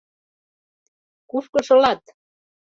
[1.29, 2.01] —Кушко шылат?